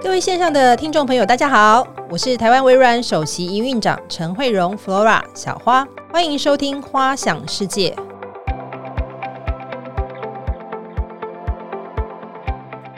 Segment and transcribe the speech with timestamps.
[0.00, 7.90] 各位线上的听众朋友，大家好，我是台湾微软首席营运长陈慧蓉 Flora 小花，欢迎收听《花想世界》。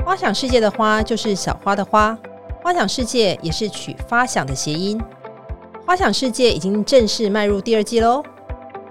[0.05, 2.19] 花想世界的花就是小花的花，
[2.63, 5.01] 花想世界也是取发想的谐音。
[5.87, 8.23] 花想世界已经正式迈入第二季喽，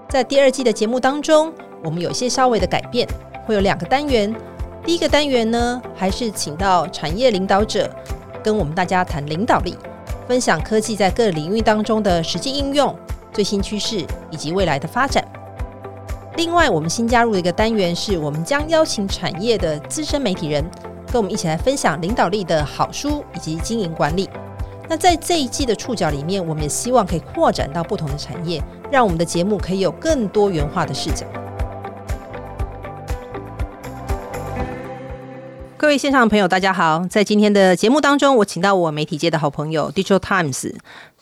[0.08, 1.52] 在第二季的节目当中，
[1.84, 3.06] 我们有一些稍微的改变，
[3.46, 4.34] 会有两个单元。
[4.90, 7.88] 第一个单元呢，还是请到产业领导者
[8.42, 9.78] 跟我们大家谈领导力，
[10.26, 12.92] 分享科技在各领域当中的实际应用、
[13.32, 15.24] 最新趋势以及未来的发展。
[16.34, 20.68] 另外，我们新加入的一个单元是，我们将邀请产业的资深媒体人，
[21.06, 24.28] 跟我们一起来分享领导力的好书以及经营管理。
[24.88, 28.60] 那在这一季的触角里面，我们也希望可以扩展到不同的产业，
[28.90, 31.24] 让我们的节目可以有更多元化的视角。
[35.80, 37.02] 各位线上的朋友，大家好！
[37.08, 40.52] 在今天的节目当中，我请到我媒体界的好朋友《Digital Times》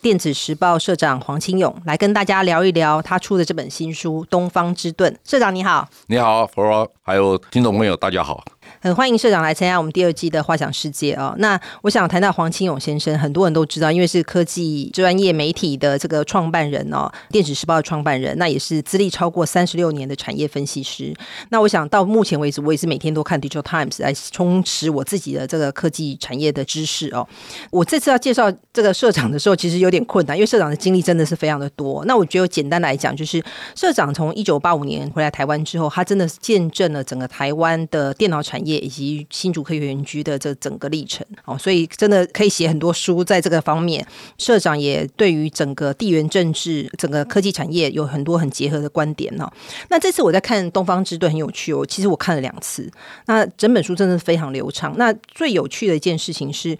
[0.01, 5.11] 电子时报社长黄清勇来跟大家聊一聊他出的这本新书《东方之盾》。
[5.29, 8.41] 社长你好，你好，Flora，还有听众朋友，大家好。
[8.81, 11.35] 很欢迎社长来参加我们第二季的花想世界啊、哦！
[11.39, 21.13] 那我想谈到黄清勇先生，很多人都知道，因为是科技专业媒体的这个创办人哦，电子时报的创办人，那也是资历超过三十六年的产业分析师。
[21.49, 27.27] 那我想到目前为止，我也是每天都看 Digital Times 来充实我自己的这个科技产业的知识哦。
[27.71, 32.03] 我这次要介绍这个社长的时候，其实有有点困难，因为社长的经历真的是非常的多。
[32.05, 33.43] 那我觉得简单来讲，就是
[33.75, 38.79] 社长从一九八五年回来台湾之后，他真的是见证了整个台湾的电脑产业。
[38.79, 44.03] 以及新竹科学园区的这整个历程哦，所以真的可以写很多书在这个方面。
[44.37, 49.51] 社长也对于整个地缘政治、整个科技产业有很多很结合的观点哦。
[49.89, 52.89] 那这次我在看《东方之盾》很有趣哦，其实我看了两次，
[53.25, 54.93] 那整本书真的是非常流畅。
[54.97, 56.77] 那最有趣的一件事情是。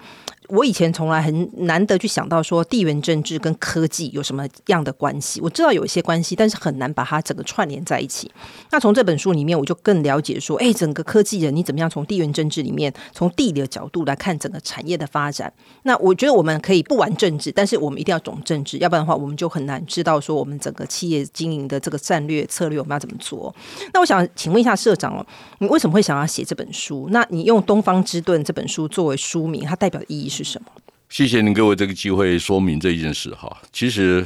[0.50, 5.40] 我以前从来很难得去想到说地缘政治跟科技有什么样的关系。
[5.42, 8.32] 我知道有一些关系，但是很难把它整个串联在一起。
[8.72, 15.54] 那从这本书里面，我就更了解说，哎，整个科技人你怎么样从地缘政治里面，从地理的角度来看整个产业的发展。
[15.84, 23.54] 那我觉得我们可以不玩政治，但是我们一定要懂政治，要不然的话，我们就很难知道说我们整个企业经营的这个战略策略我们要怎么做。
[23.94, 25.24] 那我想请问一下社长哦，
[25.60, 27.08] 你为什么会想要写这本书？
[27.12, 30.39] 那你用《东方之盾》这本书作为书名，它代表的意义是？
[30.44, 30.68] 是什么？
[31.10, 33.58] 谢谢您给我这个机会说明这一件事哈。
[33.74, 34.26] 其实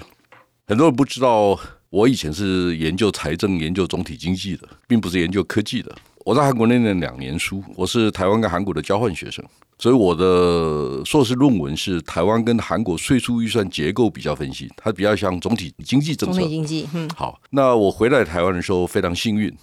[0.68, 1.57] 很多人不知道，
[1.90, 5.96] 我以前是研究财政、研究总体经济的，并不是研究科技的。
[6.25, 9.44] 我在韩国念了两年书，我是台湾跟韩国的交换学生，
[9.78, 16.40] 所以我的硕士论文是台湾跟韩国税收预算结构比较分析，它比较像总体经济政策。
[16.40, 17.09] 总体经济，嗯。
[17.09, 19.53] 好，那我回来台湾的时候非常幸运，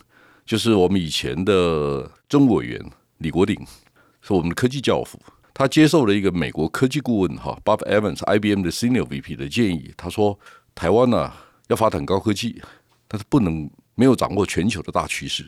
[0.45, 2.79] 就是我们以前的政务委员
[3.19, 3.57] 李国鼎
[4.21, 5.19] 是我们的科技教父。
[5.61, 9.93] 他接受了一个美国科技顾问哈，Bob Evans，IBM 的 Senior VP 的建议。
[9.95, 10.39] 他说，
[10.75, 11.37] 台湾呢、啊、
[11.69, 12.63] 要发展高科技，
[13.07, 15.45] 但是不能没有掌握全球的大趋势，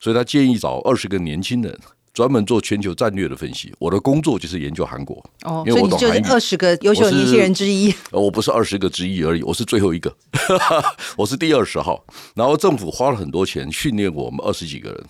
[0.00, 1.78] 所以他建议找二十个年轻人
[2.12, 3.72] 专门做全球战略的分析。
[3.78, 7.94] 我的工作就是研究韩国，哦，因为我懂韩语，所以你就是二十个优秀的年轻人之一。
[8.10, 10.12] 我不是二十个之一而已，我是最后一个，
[11.16, 12.04] 我是第二十号。
[12.34, 15.04] 然后政府花了很多钱训练我们二十几个人。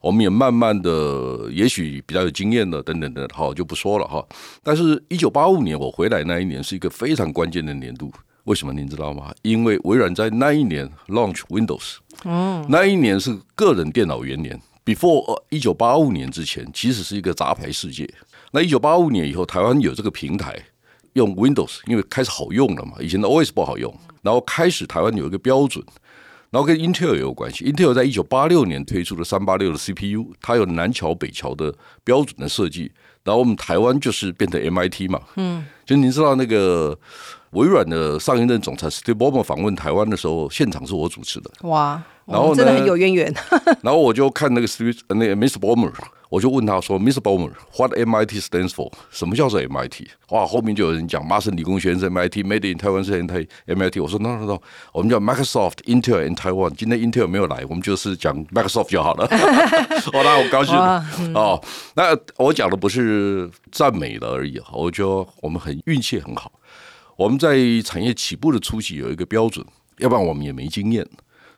[0.00, 4.24] 我们也慢慢的，也许比较有经验的，等等等，好就不说了哈。
[4.62, 8.12] 但是，一九八五年我回来那一年是一个非常关键的年度，
[8.44, 9.34] 为什么您知道吗？
[9.42, 14.60] 因为微软在那一年 launch Windows，嗯，那一年是个人电脑元年。
[14.84, 18.08] Before 一九八五年之前，其实是一个杂牌世界。
[18.52, 20.56] 那一九八五年以后，台湾有这个平台
[21.12, 25.84] 用 Windows，因为开始好用了嘛，以前的 OS 不好用，然后开始台湾有一个标准。
[26.50, 32.90] 然后跟 Intel 也有关系，Intel 在一九八六年推出了三八六的 CPU，它有南桥北桥的标准的设计。
[33.24, 36.98] 然后我们台湾就是变成 MIT 嘛，嗯，就您知道那个
[37.50, 43.34] 微软的上一任总裁 Steve Ballmer 访问台湾的时候，现场是我主持的，哇，然后真的很有渊源。
[43.82, 45.58] 然后我就看那个 Steve 那个 Mr.
[45.58, 45.92] Ballmer。
[46.28, 47.20] 我就问他说：“Mr.
[47.20, 48.92] Ballmer，what MIT stands for？
[49.10, 53.12] 什么叫做 MIT？” 哇，后面就有人讲麻省理工学院是 MIT，Made in Taiwan 是
[53.66, 54.00] MIT。
[54.02, 54.60] 我说：“No，No，No，no, no,
[54.92, 56.74] 我们叫 Microsoft、Intel in Taiwan。
[56.74, 59.26] 今天 Intel 没有来，我们就是讲 Microsoft 就好了。
[60.12, 60.74] ”我那我高兴、
[61.20, 61.62] 嗯、哦。
[61.94, 66.52] 那我讲的不是赞美了而已，我觉得我们很运气很好。
[67.16, 69.64] 我们在产业起步的初期有一个标准，
[69.96, 71.04] 要不然我们也没经验。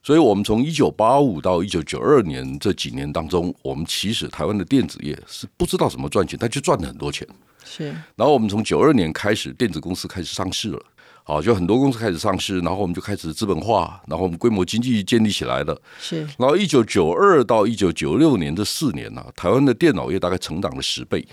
[0.02, 7.26] 所以，我们从一九八五到一九九二年这几年当中，我们其实台湾的电子业是不知道怎么赚钱，但却赚了很多钱。
[7.64, 7.94] 是。
[8.16, 10.82] 然后我们从九二年开始，电子公司开始上市了，
[11.22, 15.78] 好，就很多公司开始上市，然后我们就开始资本化，然后我们规模经济建立起来了。
[16.00, 16.22] 是。
[16.38, 21.26] 然后一九九二到一九九六年这四年呢、啊，台湾的电脑业大概成长了十倍。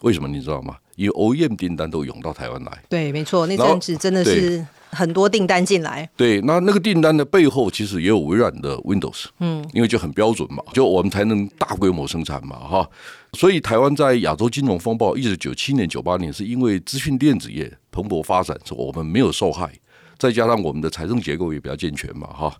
[0.00, 0.76] 为什么你知道吗？
[0.96, 2.82] 因为 OEM 订单都涌到台湾来。
[2.88, 6.08] 对，没错，那阵子真的是很多订单进来。
[6.16, 12.88] 对，那那个订单的背后其实也有微软的 Windows，嗯，因为就很标准嘛，就我们才能大规模生产嘛，哈。
[13.32, 19.72] 所以台湾在亚洲金融风暴一直九七年、九八年，是因为资讯电子业蓬勃发展，所以我们没有受害。
[20.16, 22.54] 再加上我们的财政结构也比较健全嘛，哈。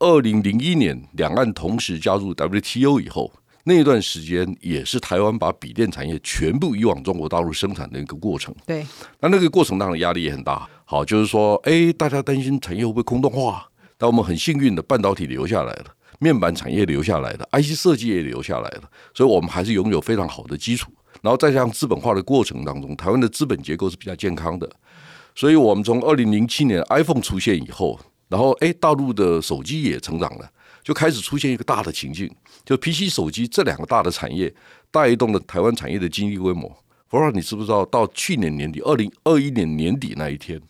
[0.00, 3.32] 二零零一年两岸同时加入 WTO 以后。
[3.64, 8.54] 那段时间也是台湾把笔电产业全部移往中国大陆生产的一个过程。
[8.64, 8.86] 对，
[9.20, 10.66] 那那个过程当然压力也很大。
[10.90, 13.68] 好，就是说，哎，大家担心产业会不会空洞化？
[13.98, 15.84] 但我们很幸运的，半导体留下来了，
[16.18, 20.90] 面板产业留下来了，IC 设计也留下来了，所以我们还是拥有非常好的基础。
[21.20, 24.66] 然后再加上资本化的过程当中，台湾的资本结构是比较健康的。
[25.34, 30.50] 所以我们从二零零七年 iPhone 出现以后，然后哎，大陆的手机也成长了。
[30.82, 34.54] 就开始出现一个大的情境，就 PC 手机这两个大的产业
[34.90, 36.74] 带动了台湾产业的经济规模。
[37.08, 40.60] 不知道你知不知道，到去年年底，二零二一年年底那一天，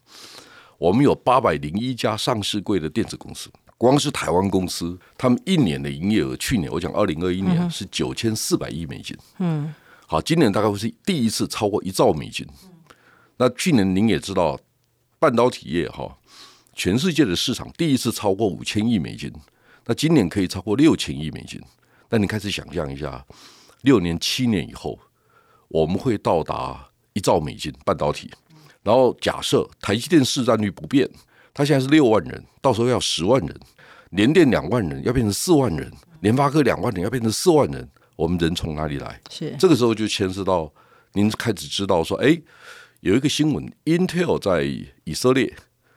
[0.79, 9.17] 我们有八百零一家上市柜的电子公司，光是台湾公司，他们一年的营业额，去年我讲二零二一年是九千四百亿美金。
[9.39, 9.75] 嗯，
[10.07, 12.47] 好，今年大概会是第一次超过一兆美金。
[13.37, 14.59] 那去年您也知道，
[15.19, 16.19] 半导体业哈，
[16.75, 19.33] 全世界的市场第一次超过五千亿美金。
[19.87, 21.61] 那今年可以超过六千亿美金，
[22.11, 23.25] 那你开始想象一下，
[23.83, 24.99] 六年、七年以后，
[25.69, 28.31] 我们会到达一兆美金半导体。
[28.83, 31.09] 然后假设台积电市占率不变，
[31.55, 33.61] 它现在是六万人，到时候要十万人，
[34.11, 39.21] 联电两万人要变成四万人，联发科两万人要变成四万人，我们人从哪里来？
[39.31, 40.73] 是这个时候就牵涉到
[41.13, 42.41] 您开始知道说，哎，
[43.01, 44.63] 有一个新闻，Intel 在
[45.05, 45.55] 以色列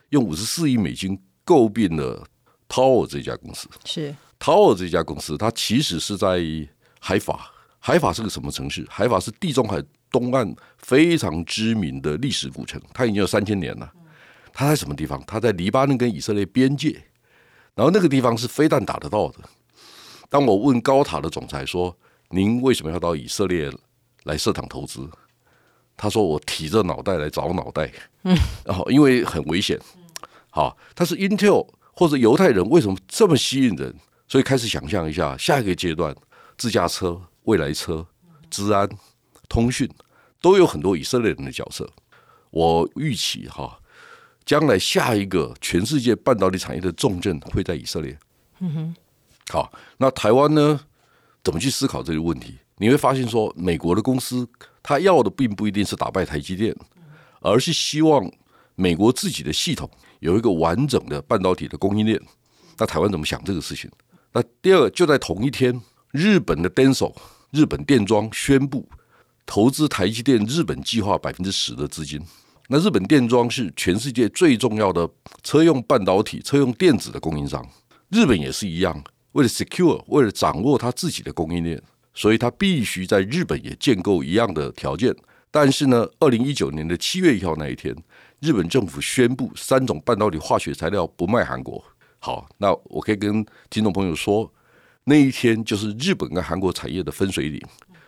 [0.10, 2.26] 用五十四亿美金购并了。
[2.68, 6.42] Tower 这家公司是 Tower 这家公司，它其实是在
[7.02, 7.52] 海法。
[7.84, 8.86] 海法是个什么城市？
[8.90, 13.92] 海法是地中海东岸非常知名的历史古城，它已经有三千年了。
[14.54, 15.22] 它在什么地方？
[15.26, 16.92] 它在黎巴嫩跟以色列边界，
[17.74, 19.40] 然后那个地方是飞弹打得到的。
[20.30, 21.98] 当我问高塔的总裁说
[22.30, 23.70] ：“您为什么要到以色列
[24.24, 25.10] 来设厂投资？”
[25.98, 27.92] 他说：“我提着脑袋来找脑袋。”
[28.24, 29.80] 嗯，然后因为很危险。
[30.50, 31.68] 好，它是 Intel。
[31.94, 33.94] 或者犹太人为什么这么吸引人？
[34.28, 36.16] 所以开始想象一下下一个阶段，
[36.58, 38.06] 自驾车、未来车、
[38.50, 38.90] 治安、
[39.50, 39.90] 通讯
[40.42, 41.90] 都有很多以色列人的角色。
[42.50, 43.80] 我预期哈，
[44.46, 48.18] 将来下一个全世界半导体产业的重镇会在以色列。
[48.60, 48.96] 嗯哼。
[49.50, 50.82] 好，那台湾呢？
[51.44, 52.60] 怎么去思考这个问题？
[52.78, 54.48] 你会发现说，美国的公司
[54.84, 56.76] 他要的并不一定是打败台积电，
[57.40, 58.32] 而是希望
[58.76, 59.90] 美国自己的系统。
[60.20, 62.22] 有一个完整的半导体的供应链，
[62.78, 63.90] 那台湾怎么想这个事情？
[64.34, 67.16] 那第二个就在同一天，日本的 Denso
[67.52, 68.88] 日本电装宣布
[69.46, 72.22] 投资台积电日本计划百分之十的资金。
[72.68, 75.10] 那日本电装是全世界最重要的
[75.44, 77.66] 车用半导体、车用电子的供应商。
[78.10, 79.04] 日本也是一样，
[79.34, 81.82] 为了 secure，为了掌握他自己的供应链，
[82.14, 85.14] 所以他必须在日本也建构一样的条件。
[85.50, 87.96] 但是呢，二零一九年的七月一号那一天。
[88.40, 91.84] 日本政府宣布三种半导体化学材料不卖韩国。
[92.18, 94.52] 好，那我可以跟听众朋友说，
[95.04, 97.62] 那一天就是日本跟韩国产业的分水岭。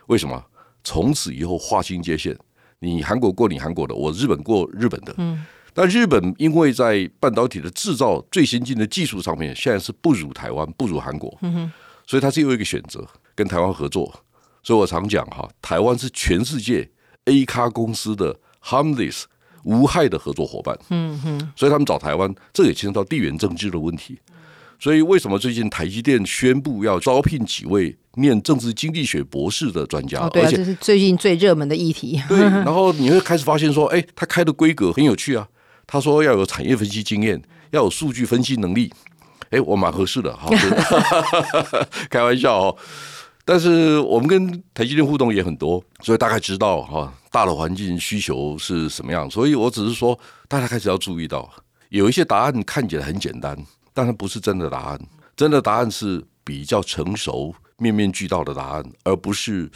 [0.07, 0.43] 为什么？
[0.83, 2.37] 从此以后划清界限，
[2.79, 5.13] 你韩国过你韩国的，我日本过日本的。
[5.17, 5.45] 嗯。
[5.73, 11.35] 但日本因为在半导体的制造最先进的技术上面，现在是不如台湾，不如韩国。
[11.41, 11.71] 嗯哼。
[12.05, 14.13] 所以它是有一个选择，跟台湾合作。
[14.61, 16.89] 所以我常讲哈，台湾是全世界
[17.25, 19.23] A 咖公司的 harmless。
[19.63, 24.19] 无害的合作伙伴，嗯哼，所以他们找台湾，这也牵涉到地缘政治的问题。
[24.83, 30.19] 所以为什么最近台积电宣布要招聘几位念政治经济学博士的专家？
[30.19, 32.21] 哦，对啊，这是最近最热门的议题。
[32.27, 35.47] 对， 然后你会开始发现说，哎，他开的规格很有趣啊。
[35.87, 38.91] 他说要有产业分析经验，要有数据分析能力。
[39.51, 40.49] 哎，我蛮合适的哈，
[42.11, 42.75] 开玩笑哦。
[43.45, 47.13] 但是我们跟台积电互动也很多，所以大概知道哈。
[47.31, 49.31] 大的环境需求是什么样？
[49.31, 51.49] 所以我只是说，大家开始要注意到，
[51.87, 53.57] 有一些答案看起来很简单，
[53.93, 54.99] 但它不是真的答案。
[55.35, 59.69] 真的答案是比较成熟、面面俱到的答案，而不是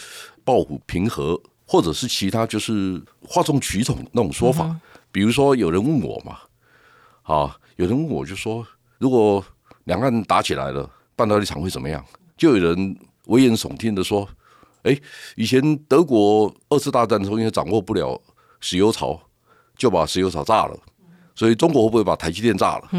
[0.44, 4.76] 抱虎平和，或者是其他就是哗众取宠那种说法。
[5.12, 6.40] 比如说，有人问我嘛，
[7.24, 8.66] 啊，有人问我就说，
[9.00, 9.44] 如果
[9.86, 12.04] 两岸打起来了，半导体厂会怎么样？
[12.38, 14.28] 就有人危言耸听的说。
[14.84, 14.98] 哎，
[15.36, 18.22] 以前德国二次大战的时候，因为掌握不了
[18.62, 19.20] 石油槽，
[19.76, 20.80] 就把石油槽炸了。
[21.38, 22.90] 所以中国会不会把台积电炸了？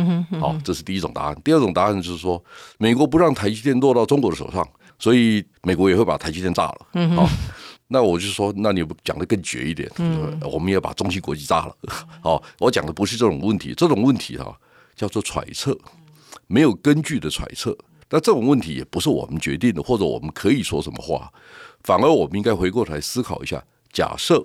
[0.41, 1.37] 好，这是第一种答案。
[1.43, 2.43] 第二种答案就是说，
[2.79, 4.67] 美国不让台积电落到中国的手上，
[4.97, 6.87] 所以美国也会把台积电炸了。
[7.17, 7.29] 好，
[7.89, 11.77] 那我就说，那你讲的更绝一点，嗯，我们也把中芯国际炸了。
[12.23, 14.57] 好，我讲的不是这种问题，这种问题哈
[14.95, 15.77] 叫做揣测，
[16.47, 17.77] 没有根据的揣测。
[18.11, 21.29] 那这种问题也不是我们决定的，或者我们可以说什么话，
[21.83, 23.61] 反而我们应该回过头来思考一下：
[23.93, 24.43] 假设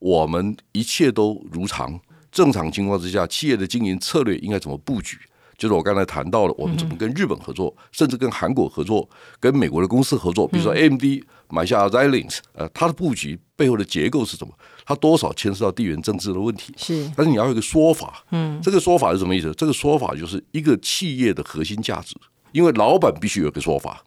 [0.00, 1.98] 我们一切都如常，
[2.30, 5.18] 正常情况之下，企业的经营策略应该怎么布局？
[5.58, 9.06] 就是我刚才谈到了，我们怎么跟日本合作，甚至跟韩国合作，
[9.38, 10.48] 跟美国的公司合作。
[10.48, 11.02] 比如说 AMD
[11.50, 14.54] 买下 Xilinx，呃，它的布局背后的结构是什么？
[14.86, 16.72] 它多少牵涉到地缘政治的问题。
[16.78, 19.52] 是，但是你要有一个说法，嗯，这个说法是什么意思？
[19.52, 22.16] 这个说法就是一个企业的核心价值，
[22.52, 24.02] 因为老板必须有个说法。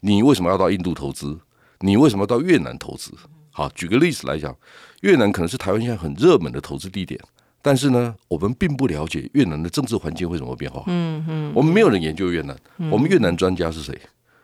[0.00, 1.38] 你为什么要到印度投资？
[1.80, 3.12] 你为什么要到越南投资？
[3.50, 4.56] 好，举个例子来讲，
[5.02, 7.20] 越南可能是台湾现在很热门的投资地点。
[7.66, 10.84] 但是呢，我们并不了解越南的政治环境会怎么变化。
[10.86, 12.56] 嗯嗯，我们没有人研究越南。
[12.92, 14.00] 我们越南专家是谁？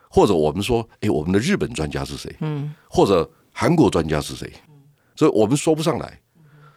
[0.09, 2.35] 或者我们说，哎，我们的日本专家是谁？
[2.41, 4.51] 嗯，或者韩国专家是谁？
[5.15, 6.19] 所以我们说不上来。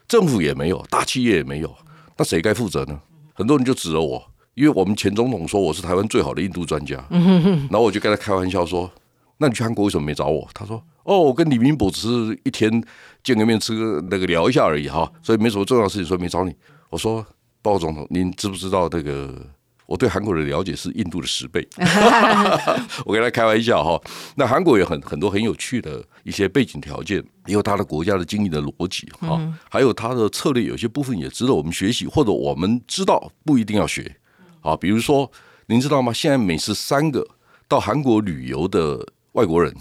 [0.06, 1.76] 政府也没有，大企业也没有，
[2.16, 3.00] 那谁该负责呢？
[3.34, 4.24] 很多人就指着我，
[4.54, 7.04] 因为我们前总统说我是台湾最好的印度专家。
[7.10, 8.88] 然后我就跟他开玩笑说
[9.38, 10.80] ：“那你去韩国为什么没找我？”他说。
[11.06, 12.82] 哦，我跟李明博只是一天
[13.22, 16.52] 见个面，吃个那个聊一下而已哈，所以没什么重要的事情，所以没找你。
[16.90, 17.24] 我说，
[17.62, 19.34] 鲍总统，您知不知道这个？
[19.86, 21.64] 我对韩国的了解是印度的十倍。
[23.06, 24.02] 我跟他开玩笑哈。
[24.34, 34.16] 那韩国有很很多很有趣的一些背景条件，也有他的国家的经营的逻辑哈，还有他的策略，有些部分也值得我们学习，或者我们知道不一定要学。
[34.60, 35.30] 啊，比如说，
[35.66, 36.12] 您知道吗？
[36.12, 37.24] 现在每次三个
[37.68, 39.72] 到韩国旅游的外国人。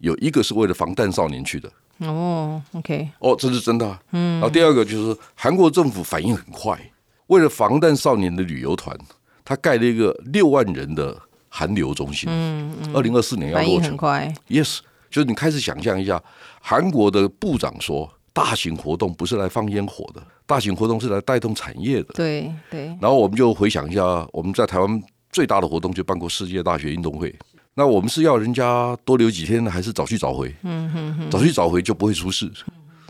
[0.00, 3.98] 有一个是为了防弹少年去的哦，OK，哦，这是真的。
[4.12, 6.78] 嗯，然后第二个就是韩国政府反应很快，
[7.26, 8.96] 为了防弹少年的旅游团，
[9.44, 11.16] 他盖了一个六万人的
[11.48, 12.28] 韩流中心。
[12.32, 14.34] 嗯嗯，二零二四年要落成，反应很快。
[14.48, 14.78] Yes，
[15.10, 16.22] 就是你开始想象一下，
[16.60, 22.14] 韩国的部长说，大型活动不是来放烟火的，大型活动是来带动产业的。
[22.14, 22.86] 对对。
[23.00, 27.34] 然后我们就回想一下，我们在台湾最大的活动就办过世界大学运动会。
[27.74, 30.54] 那我们是要人家多留几天呢，还是早去早回？
[30.62, 32.50] 嗯哼哼，早去早回就不会出事。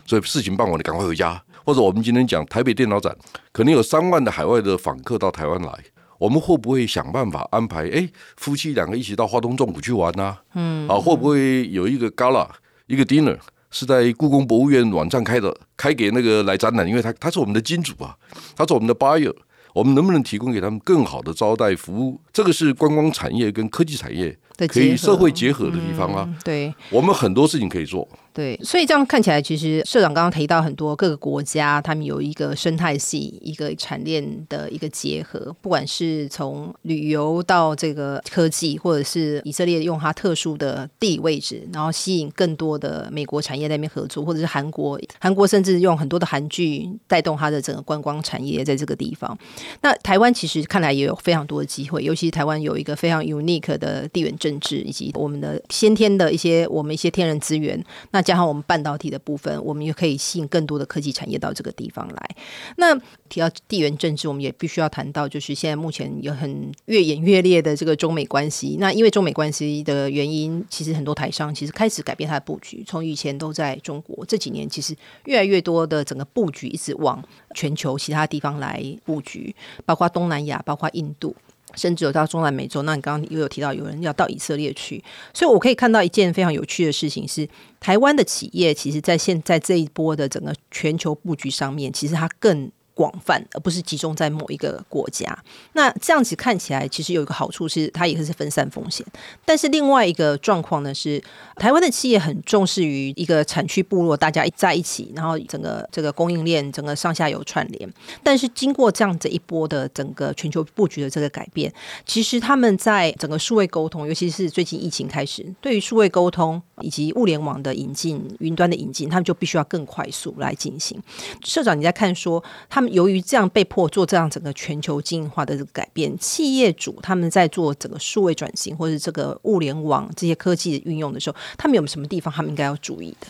[0.05, 1.41] 所以事情办完了，赶快回家。
[1.63, 3.15] 或者我们今天讲台北电脑展，
[3.51, 5.71] 可能有三万的海外的访客到台湾来，
[6.17, 7.87] 我们会不会想办法安排？
[7.89, 10.37] 哎，夫妻两个一起到花东纵谷去玩呢？
[10.55, 12.47] 嗯，啊，会不会有一个 gala，
[12.87, 13.37] 一个 dinner
[13.69, 18.15] 是在故宫博物院网站开的，开给那个来展览，因为他他是我们的金主啊，
[18.55, 19.33] 他是我们的 buyer。
[19.73, 22.19] 我们能不能提供给他们更好的招待服务？
[22.31, 24.37] 这个是观光产业跟科技产业
[24.67, 26.27] 可以社会结合的地方啊。
[26.43, 28.07] 对，我们很多事情可以做。
[28.33, 49.37] 对，所以这样看起来，其实社长刚刚提到很多各个国家，他们有一个生态系、一个产链的一个结合，不管是从旅游到这个科技，或者是以色列用它特殊的地理位置，然后吸引更多的美国产业那边合作，或者是韩国，韩国甚至用很多的韩剧带动它的整个观光产业在这个地方。
[49.81, 57.83] 那台湾其实看来也有非常多的机会，尤其台湾有一个非常 unique 的地缘政治，以及我们的先天的一些我们一些天然资源。
[58.11, 62.35] 那加上我们半导体的部分，我们也可以吸引更多的科技产业到这个地方来。
[62.77, 62.97] 那
[63.29, 68.77] 提到地缘政治，我们也必须要谈到，就是现在目前有很越演越烈的这个中美关系。
[68.79, 77.23] 那因为中美关系的原因，其实很多台商其实开始改变它的布局，从以前都在中国，这几年其实越来越多的整个布局一直往
[77.55, 81.35] 全球其他地方来布局，包括东南亚，包括印度。
[81.75, 87.47] 甚至有到中南美洲，那你刚刚又有提到有人要到以色列去，所以我可以看到一件非常有趣的事情是，
[87.79, 92.71] 台湾的企业其实，在现在这一波的整个全球布局上面，其实它更。
[93.01, 95.35] 广泛，而不是集中在某一个国家。
[95.73, 99.03] 那这样子看起来，其实有一个好处是，它也是分散风险。
[99.43, 101.19] 但是另外一个状况呢是，
[101.55, 107.91] 台湾的企业很重视于一个产区部落，大家在一起，然后整个这个供应链、整个上下游串联。
[108.21, 111.73] 但是经过这样子一波的整个全球布局的这个改变，
[112.05, 121.01] 其实他们在整个数位沟通，尤其是最近疫情开始，对于数位沟通以及物联网的引进、云端的引进，他们就必须要更快速来进行。
[121.43, 122.90] 社长，你在看说他们。
[122.91, 133.27] 由于这样被迫做这样整个全球经营化的这个改变，企业主他们在做整个数位转型或者这个物联网这些科技的运用的时候，他们有什么地方他们应该要注意的？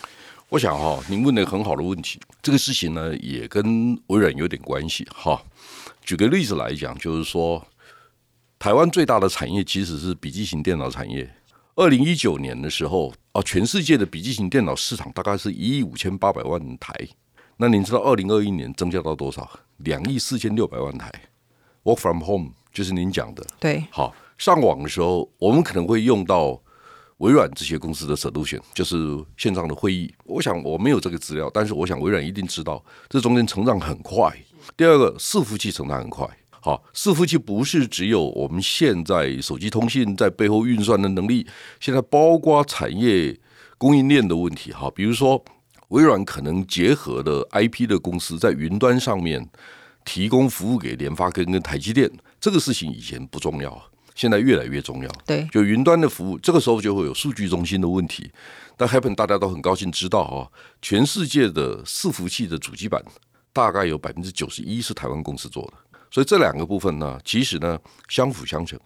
[0.50, 5.42] 我想哈、您问的很好的问题，这个事情呢也跟微软有点关系哈。
[6.04, 7.66] 举个例子来讲，就是说
[8.60, 11.34] 台湾最大的产业其实是笔记型电脑产业。
[11.76, 16.94] 二零一九年的时候啊，全世界的笔记型电脑市场大概是一亿五千八百万台。
[17.62, 19.48] 那您知道二零二一年增加到多少？
[19.78, 21.12] 两亿四千六百万台。
[21.84, 23.86] Work from home 就是您讲的，对。
[23.92, 26.60] 好，上网的时候，我们可能会用到
[27.18, 30.12] 微软这些公司的 solution，就是线上的会议。
[30.26, 34.36] 我想我没有这个资料，但是我想微软一定知道，这中间成长很快。
[34.76, 36.28] 第二个，伺服器成长很快。
[36.50, 41.46] 好，伺服器不是只有我们现在手机通信在背后运算的能力，
[41.80, 43.40] 现在包括产业
[43.78, 44.72] 供应链的问题。
[44.72, 45.46] 哈，比如说
[45.92, 49.50] 微软可能结合的 IP 的公司在云端上面
[50.04, 53.82] 提供服务给联发科跟台积电，这个事情以前不重要。
[54.14, 58.30] 现在越来越重要，对，就云端的服务，这个时候就会有数据中心的问题。
[58.78, 60.48] 但 Happen 大家都很高兴知道啊，
[60.82, 63.04] 全世界的伺服器的主机板
[63.54, 65.74] 大概有百分之九十一是台湾公司做的，
[66.12, 68.80] 所以这两个部分呢，其实呢相辅相成。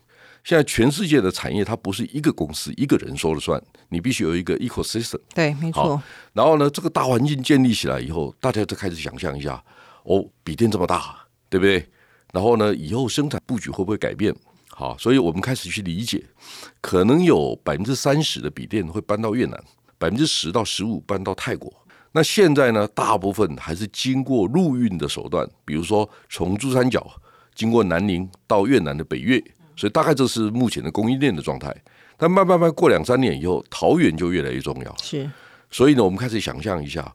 [0.45, 3.59] 现在全世界的产业它不是一个公司一个人说了算，
[3.89, 5.19] 你必须有一个 ecosystem。
[5.33, 5.99] 对，没错。
[6.33, 9.61] 然后呢，这个大环境建立起来以后，大家就开始想象一下，
[10.03, 11.17] 哦，笔电这么大，
[11.49, 11.83] 对不对？
[12.31, 14.35] 然后呢，以后生产布局会不会改变？
[14.69, 16.23] 好，所以我们开始去理解，
[16.79, 19.63] 可能有百分之三十的笔电会搬到越南，
[19.97, 21.73] 百分之十到十五搬到泰国。
[22.11, 27.03] 那现在呢，大部分还是经过陆运的手段，比如说从珠三角
[27.55, 29.43] 经过南宁到越南的北越，
[29.75, 31.75] 所以大概这是目前的供应链的状态。
[32.17, 34.95] 但慢慢慢过两三年以后，桃园就越来越重要。
[35.01, 35.29] 是，
[35.69, 37.13] 所以呢，我们开始想象一下，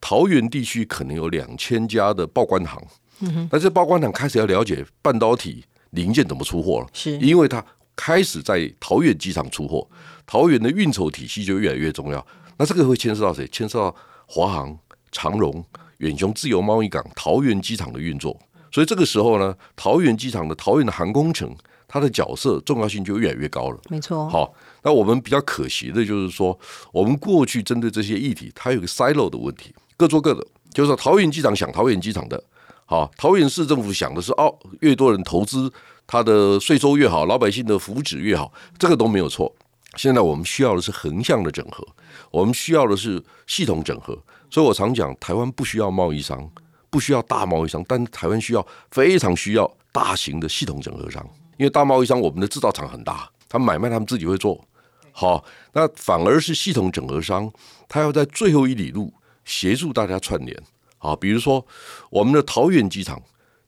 [0.00, 2.82] 桃园地区可能有两千家的报关行。
[3.20, 5.64] 嗯哼，但是报关行开始要了解半导体。
[5.92, 6.86] 零件怎么出货了？
[6.94, 7.62] 是因为它
[7.94, 9.86] 开始在桃园机场出货，
[10.24, 12.26] 桃园的运筹体系就越来越重要。
[12.56, 13.46] 那这个会牵涉到谁？
[13.48, 14.78] 牵涉到华航、
[15.10, 15.62] 长荣、
[15.98, 18.34] 远雄自由贸易港、桃园机场的运作。
[18.70, 21.54] 所以这个时候呢，桃园机场的桃园的航空城，
[21.92, 23.78] 它的角色重要性就越来越高了。
[23.90, 24.26] 没错。
[24.30, 26.58] 好，那我们比较可惜的就是说，
[26.90, 30.42] 我们过去针对这些议题，它有个 silo 的问题，各做各的。
[30.72, 32.42] 就是说，桃园机场想桃园机场的。
[32.86, 35.70] 好，桃园市政府想的是哦，越多人投资，
[36.06, 39.54] 它的税收越好，老百姓的福祉越好，这个都没有错。
[39.96, 41.86] 现在我们需要的是横向的整合，
[42.30, 44.18] 我们需要的是系统整合。
[44.50, 46.50] 所以我常讲，台湾不需要贸易商，
[46.88, 51.22] 不需要大贸易商，但台湾需要非常需要大型的系统整合商。
[51.56, 54.64] 因为大贸易商，我们的制造厂很大，他们买卖他们自己会做。
[55.12, 57.52] 好，那反而是系统整合商，
[57.88, 59.12] 他要在最后一里路
[59.44, 60.58] 协助大家串联。
[60.98, 61.66] 啊，比如说
[62.10, 63.20] 我们的桃园机场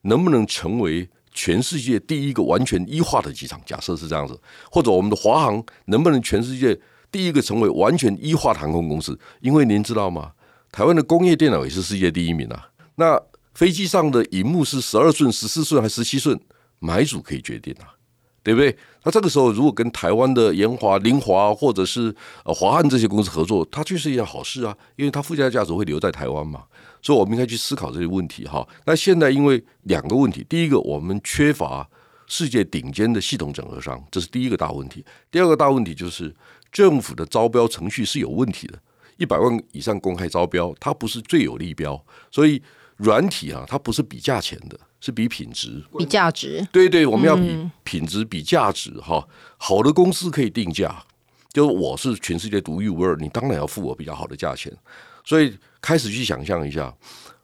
[0.02, 3.60] 能不能成为全世界第一个完全 E 化的机场？
[3.66, 9.18] 假设是这样子，或者我们的华航能不能全世界第一个成为完全 E 化的航空公司？
[9.40, 10.32] 因为您知道吗？
[10.70, 12.68] 台湾的工业电脑也是世界第一名啊。
[12.94, 13.20] 那
[13.52, 16.40] 飞机上的荧幕是十二寸、十四寸还是十七寸？
[16.78, 17.94] 买主可以决定啊，
[18.42, 18.76] 对不对？
[19.04, 26.64] 那这个时候如果跟台湾的研华、凌华或者是呃华汉这些公司合作，它就是一件好事啊，因为它附加价值会留在台湾嘛。
[27.02, 28.66] 所以，我们应该去思考这些问题哈。
[28.86, 31.86] 那现在因为两个问题，第一个，我们缺乏
[32.26, 35.04] 世界顶尖的系统整合商，这是第一个大问题。
[35.30, 36.34] 第二个大问题就是
[36.72, 38.78] 政府的招标程序是有问题的，
[39.18, 42.02] 一百万以上公开招标，它不是最有利标。
[42.30, 42.62] 所以，
[42.96, 46.66] 软体啊，它不是比价钱的，是比品质、比价值。
[46.72, 49.22] 对对，我们要比品质、比价值哈。
[49.58, 51.04] 好的公司可以定价，
[51.52, 54.74] 就是我是全世界独一无二，你当然要付我比较好的价钱。
[55.22, 56.90] 所以开始去想象一下，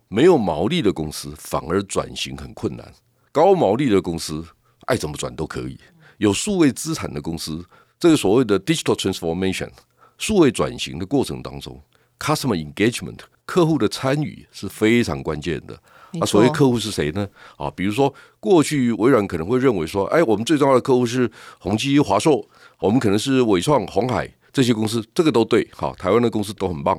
[0.09, 2.94] 没有毛利的公司反而转型很困难，
[3.31, 4.42] 高毛利的公司
[4.87, 5.79] 爱怎么转都可以。
[6.16, 7.62] 有数位资产的公司，
[7.99, 9.68] 这个所谓的 digital transformation，
[10.16, 11.79] 数位转型的过程当中
[12.18, 13.18] ，customer engagement，
[13.50, 15.74] 客户的参与是非常关键的。
[16.20, 17.28] 啊，所谓客户是谁呢？
[17.56, 25.68] 啊，比如说过去微软可能会认为说，哎，我们最重要的客户是宏基、华硕，我们可能是伟创、鸿海这些公司，这个都对。
[25.72, 26.96] 好，台湾的公司都很棒。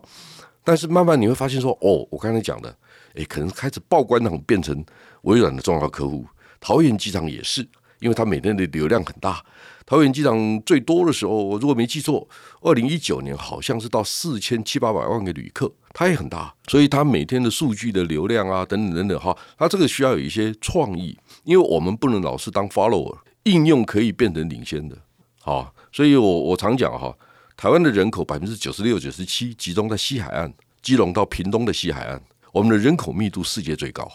[0.62, 2.76] 但是慢慢你会发现说，哦，我刚才讲的，
[3.16, 4.86] 哎，可能开始报关厂变成
[5.22, 6.26] 微软的重要客户，
[6.60, 7.66] 桃园机场也是，
[8.02, 9.42] 因为它每天的流量很大。
[9.86, 12.28] 桃园机场最多的时候，我如果没记错，
[12.62, 24.98] 二零一九年好像是到四千七八百万个旅客，它也很大，所以它每天的数据的流量啊，等等等等哈，它这个需要有一些创意，因为我们不能老是当 follower，应用可以变成领先的，
[25.40, 27.16] 好，所以我我常讲哈。
[27.58, 32.20] 台湾的人口百分之九十六、九十七集中在西海岸，基隆到屏东的西海岸，
[32.52, 34.12] 我们的人口密度世界最高。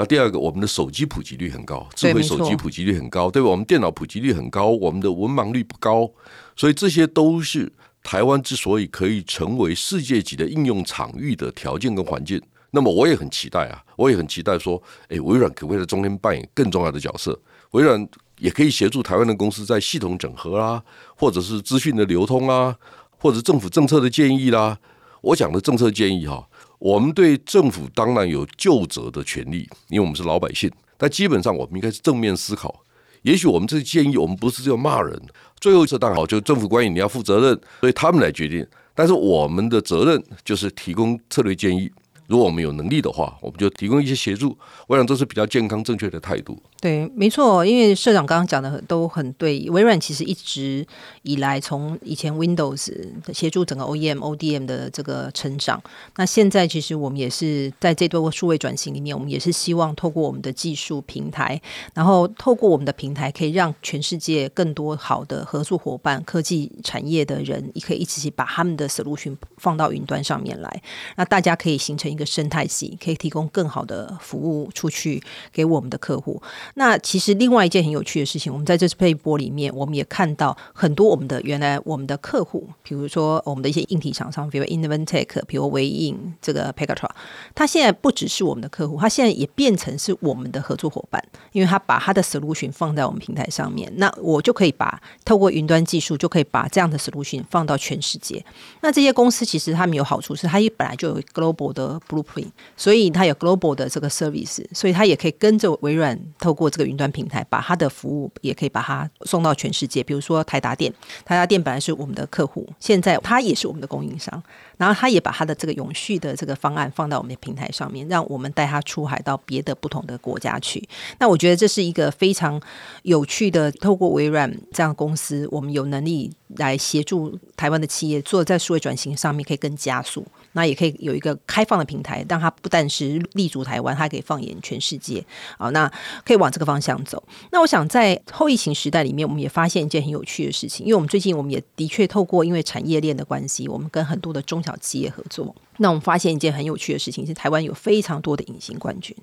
[0.00, 3.50] 那第二个，我们的手机普及率很高，智慧手机普及率很高，对吧？
[3.50, 6.10] 我们电脑普及率很高，我们的文盲率不高，
[6.56, 7.70] 所以这些都是
[8.02, 12.40] 台湾之所以可以成为世界级的应用场域的条件跟环境。
[12.70, 17.38] 那么我也很期待啊，我也很期待说，哎，微软可不可以在中间扮演更重要的角色？
[17.72, 18.08] 微软。
[18.38, 20.82] 也可以协助台湾的公司在系统整合啦，
[21.14, 22.74] 或者是资讯的流通啦，
[23.18, 24.78] 或者政府政策的建议啦。
[25.20, 26.48] 我讲的政策建议哈，
[26.80, 30.68] 我们对政府当然有救责的权利，因为我们是老百姓。
[30.96, 32.82] 但基本上我们应该是正面思考，
[33.22, 35.20] 也许我们这个建议，我们不是只有骂人，
[35.60, 38.66] 最后一次当好，就政府官员你要负责任，所以他们来决定。
[38.94, 41.90] 但是我们的责任就是提供策略建议。
[42.26, 44.56] 如果我们有能力的话，我们就提供一些协助。
[44.86, 46.62] 我想这是比较健康正确的态度。
[46.80, 49.68] 对，没错，因为社长刚刚讲的都很对。
[49.68, 50.86] 微软其实一直
[51.20, 52.90] 以来从以前 Windows
[53.34, 55.82] 协助整个 OEM、ODM 的这个成长，
[56.16, 61.60] 那现在其实我们也是在这多个数位转型里面，我们也是希望透过我们的技术平台，
[61.92, 70.82] 然后透过我们的平台，可以让全世界更多好的合作伙伴、科技产业的人，也可以一起把他们的 solution 放到云端上面来，
[71.16, 76.40] 那大家可以形成一个生态系，可以提供更好的服务出去给我们的客户。
[76.74, 87.10] 那其实另外一件很有趣的事情，我们在这次这一波里面，我们也看到很多我们的原来我们的客户，比如说我们的一些硬体厂商，比如 Inventec，比如微硬这个 Pegatron，
[87.54, 98.44] 他现在不只是我们的客户，他现在也变成是我们的合作伙伴，因为他把他的 solution 放在我们平台上面，那我就可以把透过云端技术，就可以把这样的 solution 放到全世界。
[98.80, 106.90] 那这些公司其实他们有好处是，他一本来就有 global 的 blueprint，所以他有 global 的这个 service，所以他也可以跟着微软透过过这个。
[106.90, 110.92] 云端平台把它的服务也可以把它送到全世界，比如说台达电，
[111.24, 114.42] 台达电本来是我们的客户，现在它也是我们的供应商，
[114.80, 120.82] 然后他也把他的这个永续的这个方案放到我们的平台上面，让我们带他出海到别的不同的国家去。
[121.18, 122.58] 那我觉得这是一个非常
[123.02, 130.26] 有趣的，透过微软这样公司，我们有能力来协助台湾的企业做在数位转型上面可以更加速。
[130.52, 135.24] 那也可以有一个开放的平台，让它不但是立足台湾，它可以放眼全世界。
[135.56, 135.88] 好，那
[136.24, 137.22] 可以往这个方向走。
[137.52, 145.54] 那我想在后疫情时代里面，我们也发现一件很有趣的事情，因为我们最近我们也的确透过因为产业链的关系，我们跟很多的中小企业合作。
[145.78, 149.16] 那我们发现一件很有趣的事情是，台湾有非常多的隐形冠军，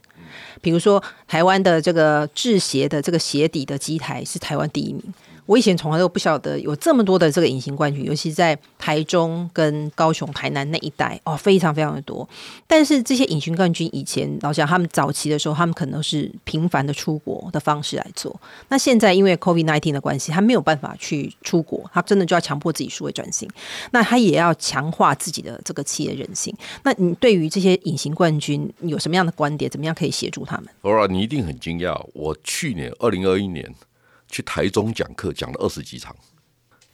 [0.62, 5.03] 比如说台湾的这个制鞋的这个鞋底的机台是台湾第一名。
[5.47, 12.27] 我以前从来都不晓得有这么多的这个隐形冠军，尤其在台中跟高雄、台南那一带哦，非常非常的多。
[12.67, 18.38] 但是这些隐形冠军以前老实讲，他们早期的时候，他们可能是频繁的出国的方式来做。
[18.67, 23.49] 那现在因为 COVID-19 的关系，他没有办法去出国，他真的就要强迫自己数位转型。
[23.91, 26.53] 那他也要强化自己的这个企业韧性。
[26.83, 29.71] 那你对于这些隐形冠军有什么样的观点？
[29.71, 30.67] 怎么样可以协助他们？
[30.81, 31.97] 欧拉，你一定很惊讶。
[32.13, 33.73] 我去年二零二一年。
[34.29, 36.15] 去台中讲课，讲了二十几场，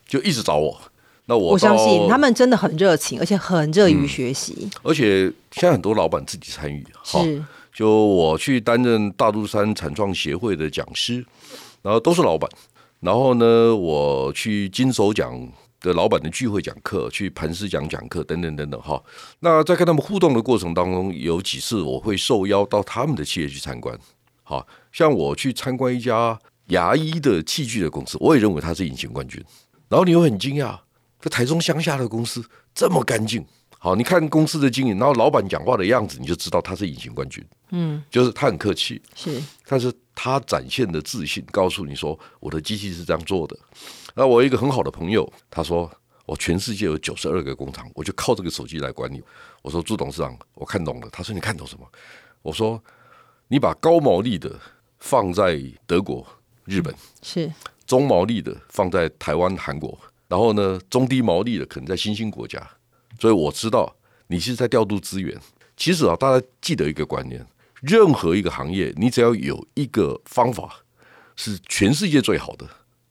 [0.07, 0.79] 就一直找我。
[1.25, 4.57] 那我我相信他们真的很热情，而且很热于学习。
[4.61, 6.85] 嗯，而且现在很多老板自己参与。
[7.01, 7.41] 是，
[7.73, 11.25] 就我去担任大肚山产创协会的讲师，
[11.81, 12.49] 然后都是老板。
[12.99, 15.33] 然后呢，我去金手奖
[15.79, 18.81] 的老板的聚会讲课，去盘石奖讲课，等等等等。
[18.81, 19.01] 哈，
[19.39, 23.97] 那在跟他们互动的过程当中，有几次我会受邀到他们的企业去参观。
[24.43, 26.37] 好像我去参观一家。
[26.67, 29.43] 牙医的器具的公司，我也认为他是隐形冠军。
[29.89, 30.79] 然后你又很惊讶，
[31.19, 33.45] 这台中乡下的公司这么干净。
[33.77, 37.45] 好，你看公司的经营，然后老板讲话的样子，你就知道他是隐形冠军。
[37.71, 43.57] 嗯，就是他很客气，是，但是他展现的自信，告诉你说我的机器是这样做的。
[44.15, 45.91] 那我一个很好的朋友，他说
[46.25, 49.21] 我全世界有九十二个工厂，我就靠这个手机来管理。
[49.61, 51.09] 我说朱董事长，我看懂了。
[51.11, 51.85] 他说你看懂什么？
[52.41, 52.81] 我说
[53.49, 54.57] 你把高毛利的
[54.99, 56.25] 放在德国。
[56.65, 57.51] 日本是
[57.85, 59.97] 中毛利的放在台湾、韩国，
[60.27, 62.65] 然后呢，中低毛利的可能在新兴国家，
[63.19, 63.93] 所以我知道
[64.27, 65.37] 你是在调度资源。
[65.75, 67.45] 其实啊，大家记得一个观念：
[67.81, 70.83] 任何一个行业，你只要有一个方法
[71.35, 72.65] 是全世界最好的，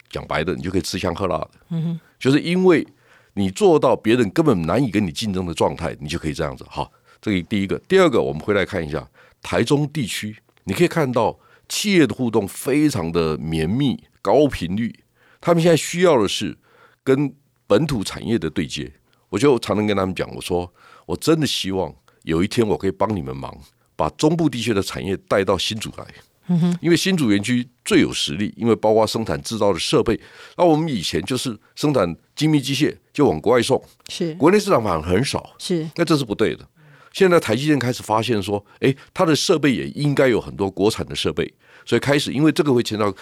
[0.08, 1.50] 讲白的，你就可以吃香喝辣的。
[1.68, 2.86] 嗯哼，就是因为
[3.34, 6.64] 你做到别人根本难以跟你竞争的状态，你就可以这样子。
[6.70, 9.06] 好，这个第一个，第二个，我们回来看一下
[9.42, 11.38] 台中地区，你可以看到。
[11.68, 14.94] 企业的互动非常的绵密、高频率，
[15.40, 16.56] 他们现在需要的是
[17.02, 17.34] 跟
[17.66, 18.92] 本土产业的对接。
[19.30, 20.70] 我就常常跟他们讲，我说
[21.06, 21.94] 我真的希望
[22.24, 23.56] 有一天我可以帮你们忙，
[23.96, 26.06] 把中部地区的产业带到新竹来。
[26.48, 30.20] 嗯哼，因为新竹园区最有实力，因为包括生产制造的设备。
[30.58, 36.68] 那我们以前就是生产精密机械就往国外送，是国内市场反而很少，是那这是不对的。
[37.12, 41.52] 现在台积电开始发现说，诶，它的设备也应该有很多国产的设备，
[41.84, 43.14] 所以开始，因为这个会牵到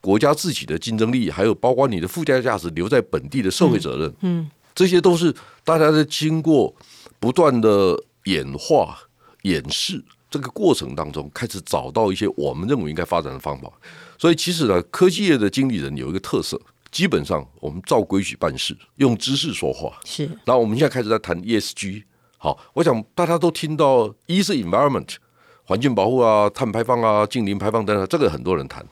[0.00, 6.74] 国家自己的竞争力，还有包括你的附加价值留在本地的社会责任，嗯，嗯，这些都是大家在经过
[7.18, 8.98] 不断的演化、
[9.42, 13.72] 演示这个过程当中，开始找到一些我们认为应该发展的方法。
[14.18, 19.98] 所以其实呢，科技业的经理人有一个特色，基本上我们照规矩办事，用知识说话。
[20.04, 22.02] 是，然后我们现在开始在谈 ESG。
[22.38, 25.16] 好，我想大家都听到，一是 environment，
[25.64, 28.84] 环境保护啊、碳排放啊、净零排放等等，这个很多人谈。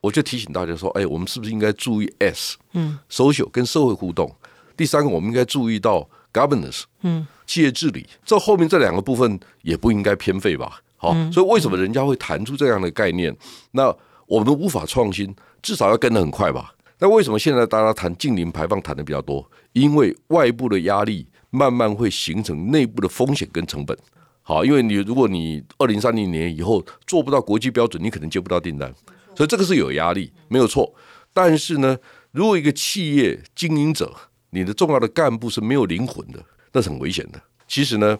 [0.00, 4.34] 我就提醒大家说，哎，我们是不是应该注意 S，嗯，social 跟社会互动。
[4.76, 8.06] 第三个，我们应该注意到 governance，嗯，企业治理。
[8.24, 10.80] 这后面这两个部分也不应该偏废吧？
[10.96, 13.36] 好，所以为什么人家会谈出这样的概念？
[13.72, 13.94] 那
[14.26, 16.74] 我们无法创新，至少要跟得很快吧？
[16.98, 19.44] 那为什么现在大家谈净零排放谈的比较多？
[19.72, 23.96] 因为外部的压力慢慢会形成内部的风险跟成本。
[24.42, 28.92] 好，因为你如果你二零三零年以后做不到国际标准，你可能接不到订单。
[29.36, 30.92] 所以这个是有压力，没有错。
[31.32, 31.96] 但是呢，
[32.32, 34.12] 如果一个企业经营者，
[34.50, 37.40] 你的重要的干部是没有灵魂的，那是很危险的。
[37.68, 38.18] 其实呢，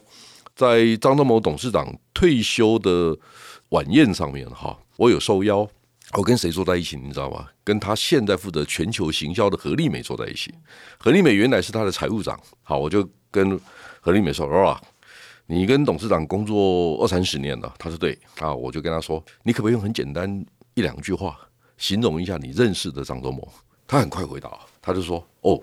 [0.54, 3.18] 在张忠谋董事长退休的
[3.70, 5.68] 晚宴上面，哈，我有受邀，
[6.14, 7.48] 我跟谁坐在一起，你知道吗？
[7.62, 10.52] 跟他现在负责全球行销的何丽美坐在一起。
[10.98, 13.58] 何丽美原来是他的财务长，好，我就跟
[14.00, 14.80] 何丽美说：“啊，
[15.46, 20.44] 你跟董事长工作二三十年了。”他说：“对。”啊，我就跟他说：“你可不可以用很简单？”
[20.74, 21.38] 一两句话
[21.76, 23.46] 形容一下你认识的张忠谋，
[23.86, 25.60] 他很快回答，他就说：“哦，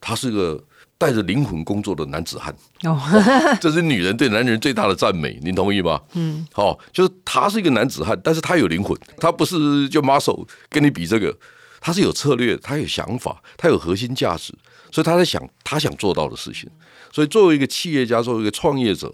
[0.00, 0.62] 他是个
[1.02, 2.54] 带着灵魂工作的男子汉。”
[2.86, 2.96] 哦，
[3.60, 6.00] 这是女人对男人最大的赞美，您同意吗？
[6.12, 11.36] 嗯，好，就是他是一个男子汉，但是他有灵魂，他不是就 muscle 跟你比这个，
[11.80, 14.54] 他是有策略，他有想法，他有核心价值，
[14.92, 16.70] 所以他在想他想做到的事情。
[17.10, 19.12] 所以作为一个企业家，作为一个创业者。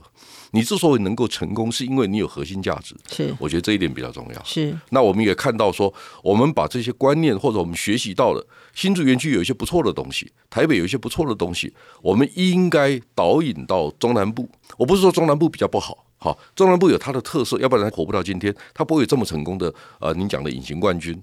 [0.52, 2.96] 你之所以能够成功，是因为你有核心价值。
[3.10, 4.44] 是，我觉得这一点比较重要。
[4.44, 14.48] 是，那我们也看到说，我们把这些观念或者我们学习到了新竹园区有一些不错的东西，台北有一些不错的东西，我们应该导引到中南部。
[14.76, 19.72] 我不是说中南部比较不好，好，中南部有它的特色，要不然它活不到今天，它不会有这么成功的。
[20.00, 21.20] 呃，您讲的隐形冠军，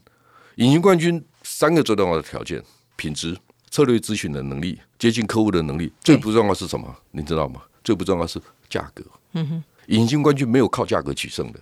[0.57, 2.61] 隐形冠军三个最重要的条件：
[2.95, 3.35] 品质、
[3.71, 5.91] 策略咨询的能力、接近客户的能力。
[6.01, 6.95] 最不重要是什么？
[7.11, 7.61] 您知道吗？
[7.83, 8.41] 最不重要是。
[8.69, 11.59] 价格，嗯哼，隐形冠军没有靠价格取胜的，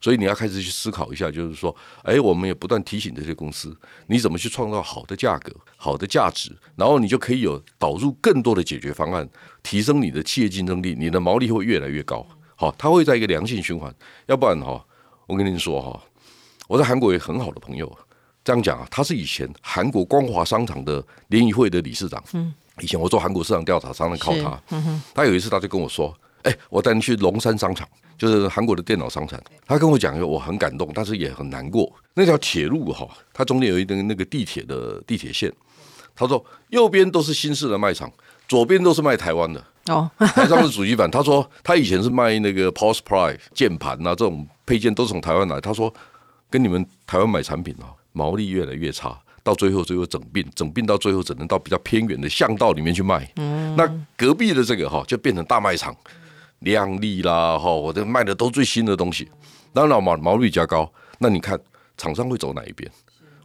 [0.00, 3.74] 所以你要开始去思考一下，就是说，哎，我们也不断提醒这些公司，
[4.06, 9.28] 你怎么去创造好的价格、好的价值，然后你就可以有导入更多的解决方案，
[9.62, 12.26] 提升你的企业竞争力，你的毛利会越来越高。
[12.56, 13.92] 好，它会在一个良性循环。
[14.26, 14.84] 要不然哈，
[15.26, 16.00] 我跟您说哈，
[16.68, 17.90] 我在韩国有很好的朋友，
[18.44, 22.22] 这样讲啊，他是以前韩国光华商场的联谊会的理事长。
[22.34, 24.62] 嗯，以前我做韩国市场调查，常常靠他。
[24.70, 26.14] 嗯哼，他有一次他就跟我说。
[26.44, 29.40] 哎，我带你去龙山商场，就是韩国的电脑商场。
[29.66, 31.90] 他跟我讲，我很感动，但是也很难过。
[32.14, 35.52] 那条铁路哈，它中间有一根那个地铁的地铁线。
[36.14, 38.12] 他说，右边都是新式的卖场，
[38.46, 39.64] 左边都是卖台湾的。
[39.86, 41.10] 哦，台上的主机板。
[41.10, 45.60] 他说，他以前是卖那个 Power Supply 键盘呐，这种配件都是从台湾来。
[45.60, 45.92] 他说，
[46.50, 53.28] 跟你们台湾买产品啊，毛利越来越差，到最后最后整并，整并到最后只能到比较偏远的巷道里面去卖。
[53.36, 55.96] 嗯，那隔壁的这个哈，就变成大卖场。
[56.64, 59.30] 量力啦，哈，我这卖的都最新的东西，
[59.72, 60.92] 当然毛毛利加高。
[61.18, 61.58] 那你看
[61.96, 62.90] 厂商会走哪一边？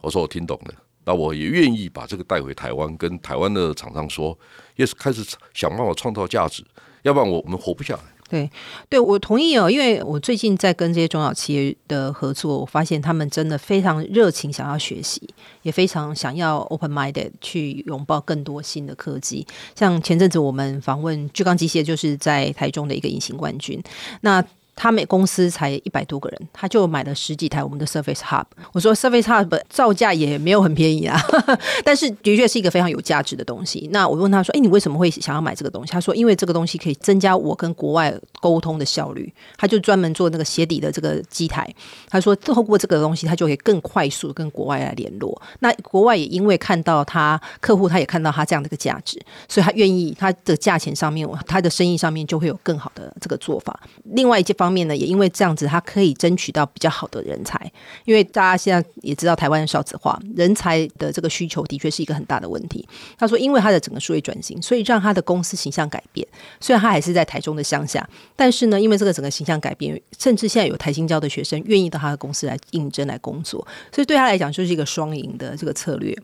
[0.00, 4.36] 我说我听懂了，那我也愿意把这个带回台湾，跟台湾的厂商说，
[4.76, 6.64] 也是开始想办法创造价值，
[7.02, 8.02] 要不然我我们活不下来。
[8.30, 8.48] 对，
[8.88, 15.20] 对我同意哦，因为我最近在跟这些中小企业的合作，我发现他们真的非常热情，想要学习，
[15.62, 19.44] 也非常想要 open minded 去拥抱更多新的科技。
[19.74, 23.82] 像前阵子我们访问巨钢机械，就是在台中的一个隐形冠军，
[24.20, 24.42] 那。
[24.76, 28.44] 他们公司才一百多个人，他就买了十几台我们的 Surface Hub。
[28.72, 31.20] 我说 Surface Hub 造价也没有很便宜啊，
[31.84, 33.88] 但是的确是一个非常有价值的东西。
[33.92, 41.68] 那我问他说：“哎，你为什么会想要买这个东西？”他说：“因为这个东西可以增加我跟国外沟通的效率。”他就专门做那个鞋底的这个机台。
[42.08, 45.40] 他说：“透过这个东西，他就可以更快速跟国外来联络。
[45.58, 53.78] 那国外也因为看到他客户，他也看到他这样的一个价值，所以他愿意他的价钱上面，他的生意上面就会有更好的这个做法。
[54.04, 54.86] 另外一件方面。
[54.88, 57.58] 呢，也因为这样子，他可以争取到比较好的人才。
[58.04, 62.86] 因为大家现在也知道，台湾少子化，人才的这个需求的确是一个很大的问题。
[63.18, 66.26] 他说，因为他的整个数位转型，所以让他的公司形象改变。
[66.60, 76.16] 虽然他还是在台中的乡下，但是呢，因为这个整个形象改变，甚至现在有台新交的学生愿意到他的公司来应征来工作，所以对他来讲就是一个双赢的这个策略。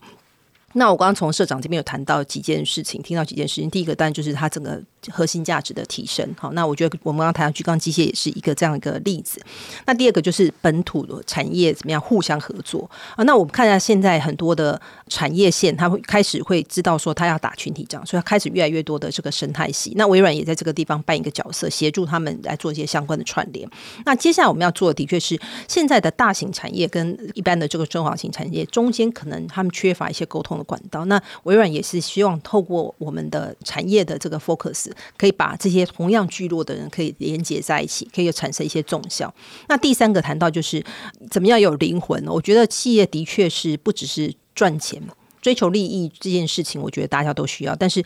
[0.72, 3.70] 那我刚刚从社长这边有谈到几件事情，听到几件事情。
[3.70, 4.78] 第一个当然就是他整个
[5.10, 6.28] 核心价值的提升。
[6.38, 9.40] 好，那我觉得我们刚刚谈到巨钢机械也是一个这样一个例子。
[9.86, 13.24] 那第二个就是本土的产业怎么样互相合作啊？
[13.24, 19.94] 那我们看一下现在很多的产业线，他会开始会知道说他要打群体仗，所以他开始越来越多的这个生态系。
[19.96, 23.66] 那微软也在这个地方扮一个角色，协助他们来做一些相关的串联。
[24.04, 30.66] 那接下来我们要做的的确是现在的大型产业跟一般的这个中小型产业中间，可能他们缺乏一些沟通的。
[30.66, 39.32] 管道，那微软也是希望透过我们的产业的这个 focus，可以把这些同样聚落的人可以连接在一起，可以产生一些重效。
[39.68, 40.84] 那第三个谈到就是
[41.30, 42.24] 怎么样有灵魂？
[42.26, 45.02] 我觉得企业的确是不只是赚钱。
[45.42, 47.76] 追求利益这件事情，我觉得大家都需要。
[47.76, 48.04] 但是，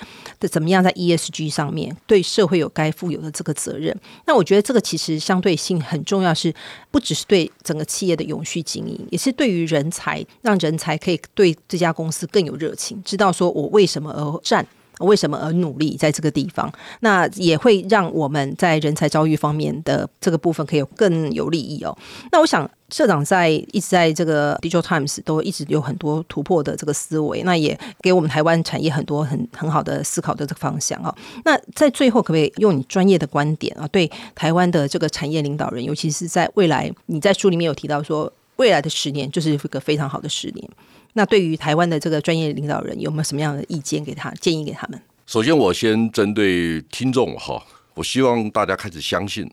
[0.50, 3.98] 怎么样在 ESG 上面对社会有该负有的这个责任？
[4.26, 6.54] 那我觉得这个其实相对性很重要，是
[6.90, 14.66] 不只是对整个企业的永续经营，也是对于人才，让人才可以对这家公司更有热情，知道说我为什么而战。
[15.00, 16.72] 为什么而努力在这个地方？
[17.00, 21.96] 那也会让我们在人才教育方面的这个部分可以更有利益哦。
[22.32, 31.14] 那我想社长在一直在这个 Digital Times 都一直有很多突破的这个思维，那也给我们台湾产业很多很很好的思考的这个方向哦。
[31.44, 40.68] 那在最后，可不可以用你专业的观点啊，对台湾的这个产业领导人，尤其是在未来，你在书里面有提到说，未来的十年就是一个非常好的十年。
[41.14, 45.00] 那对于台湾的这个专业领导人，有没有什么样的意见给他建议给他们？
[45.26, 47.62] 首先，我先针对听众哈，
[47.94, 49.48] 我希望大家开始相信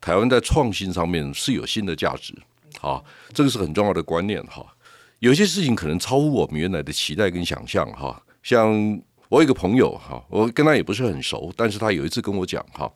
[0.00, 2.34] 台湾在创新上面是有新的价值，
[2.78, 4.64] 好，这个是很重要的观念哈。
[5.18, 8.22] 有些事情可能超乎我们原来的期待跟想象哈。
[8.42, 8.72] 像
[9.28, 12.90] 我有一个朋友哈，我跟他也不是很熟，但是他有一次跟我讲哈，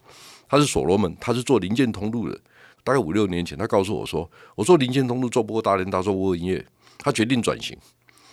[0.48, 2.40] 他是所罗门，他是做零件通路的，
[2.82, 6.64] 大概五六年前，他告诉我说，我做零件通路做不过大连大，做不过营业。
[7.04, 7.76] 他决定转型，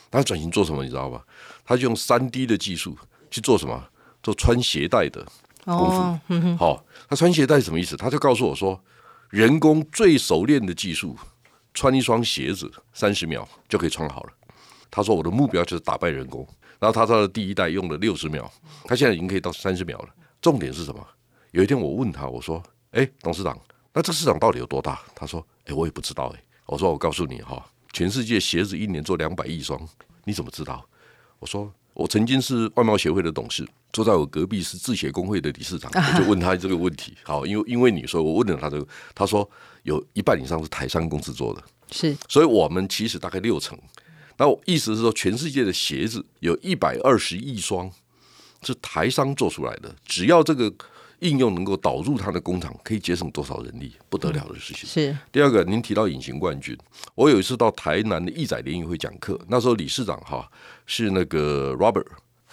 [0.09, 0.81] 他转型做什么？
[0.81, 1.21] 你知道吗？
[1.65, 2.97] 他就用三 D 的技术
[3.29, 3.83] 去做什么？
[4.23, 5.21] 做穿鞋带的
[5.65, 5.91] 功夫。
[5.91, 7.97] 好、哦嗯哦，他穿鞋带是什么意思？
[7.97, 8.81] 他就告诉我说，
[9.29, 11.17] 人工最熟练的技术，
[11.73, 14.33] 穿一双鞋子三十秒就可以穿好了。
[14.89, 16.47] 他说我的目标就是打败人工。
[16.79, 18.49] 然后他说的第一代用了六十秒，
[18.85, 20.09] 他现在已经可以到三十秒了。
[20.41, 21.05] 重点是什么？
[21.51, 23.59] 有一天我问他，我说：“哎，董事长，
[23.91, 29.79] 那这市场到底有多大？”他说：“哎，我也不知道。”哎，我说：“我告诉你哈。”全世界鞋子一年做两百亿双，
[30.25, 30.85] 你怎么知道？
[31.39, 37.13] 我说我曾经是外贸协会的董事，坐在我隔壁是制鞋工会的理事长，我就问他这个问题。
[37.23, 39.49] 好，因为因为你说我问了他这个，他说
[39.83, 43.77] 有一半以上是台商公司做的，是，所以我们其实大概六成。
[44.37, 47.91] 那我意思是说，全世界的鞋子有一百二十亿双
[48.63, 50.73] 是台商做出来的，只要这个。
[51.21, 53.93] 应用能够导入他的工厂，可以节省多少人力？
[54.09, 54.87] 不得了的事情。
[54.87, 56.77] 是第二个，您提到隐形冠军，
[57.15, 60.49] 我有一次到台南的义载联谊会讲课，那时候理事长哈
[60.85, 62.07] 是那个 Robert，